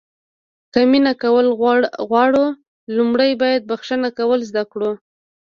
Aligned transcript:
که 0.73 0.79
مینه 0.91 1.13
کول 1.23 1.47
غواړو 2.09 2.45
لومړی 2.95 3.31
باید 3.41 3.61
بښنه 3.69 4.09
کول 4.17 4.39
زده 4.49 4.63
کړو. 4.71 4.91